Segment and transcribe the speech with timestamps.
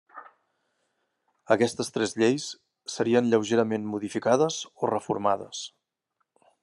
[1.55, 2.47] Aquestes tres lleis
[2.95, 5.61] serien lleugerament modificades o reformades.